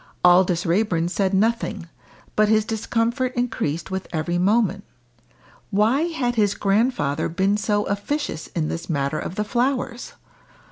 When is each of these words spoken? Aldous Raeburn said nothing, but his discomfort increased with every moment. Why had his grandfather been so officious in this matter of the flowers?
Aldous 0.25 0.65
Raeburn 0.65 1.09
said 1.11 1.31
nothing, 1.31 1.87
but 2.35 2.49
his 2.49 2.65
discomfort 2.65 3.33
increased 3.35 3.91
with 3.91 4.07
every 4.11 4.39
moment. 4.39 4.83
Why 5.69 6.07
had 6.07 6.33
his 6.33 6.55
grandfather 6.55 7.29
been 7.29 7.55
so 7.55 7.83
officious 7.83 8.47
in 8.47 8.67
this 8.67 8.89
matter 8.89 9.19
of 9.19 9.35
the 9.35 9.43
flowers? 9.43 10.13